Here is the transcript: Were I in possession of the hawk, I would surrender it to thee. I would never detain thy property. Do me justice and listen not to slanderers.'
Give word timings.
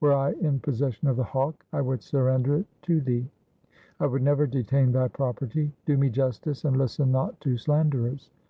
Were 0.00 0.14
I 0.14 0.32
in 0.32 0.60
possession 0.60 1.08
of 1.08 1.18
the 1.18 1.22
hawk, 1.24 1.62
I 1.70 1.82
would 1.82 2.02
surrender 2.02 2.54
it 2.56 2.64
to 2.84 3.02
thee. 3.02 3.28
I 4.00 4.06
would 4.06 4.22
never 4.22 4.46
detain 4.46 4.92
thy 4.92 5.08
property. 5.08 5.74
Do 5.84 5.98
me 5.98 6.08
justice 6.08 6.64
and 6.64 6.78
listen 6.78 7.12
not 7.12 7.38
to 7.42 7.58
slanderers.' 7.58 8.30